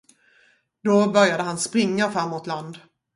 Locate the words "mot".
2.29-2.47